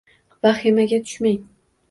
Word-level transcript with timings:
Vahimaga 0.45 1.01
tushmang 1.11 1.39